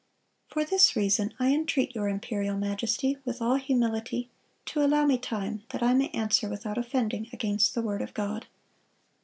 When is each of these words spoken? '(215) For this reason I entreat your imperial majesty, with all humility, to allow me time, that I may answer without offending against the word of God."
'(215) 0.49 0.49
For 0.49 0.63
this 0.67 0.95
reason 0.95 1.33
I 1.39 1.51
entreat 1.51 1.93
your 1.93 2.07
imperial 2.09 2.57
majesty, 2.57 3.17
with 3.23 3.39
all 3.39 3.57
humility, 3.57 4.31
to 4.65 4.83
allow 4.83 5.05
me 5.05 5.19
time, 5.19 5.61
that 5.69 5.83
I 5.83 5.93
may 5.93 6.09
answer 6.09 6.49
without 6.49 6.79
offending 6.79 7.27
against 7.31 7.75
the 7.75 7.83
word 7.83 8.01
of 8.01 8.15
God." 8.15 8.47